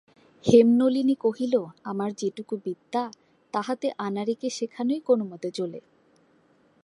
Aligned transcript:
হেমনলিনী 0.45 1.15
কহিল, 1.15 1.53
আমার 1.83 2.09
যেটুকু 2.13 2.53
বিদ্যা, 2.65 3.03
তাহাতে 3.53 3.87
আনাড়িকে 3.97 4.47
শেখানোই 4.49 4.99
কোনোমতে 4.99 5.49
চলে। 5.51 5.79